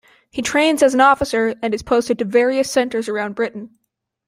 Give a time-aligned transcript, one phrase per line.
[0.31, 3.77] He trains as an officer and is posted to various centres around Britain.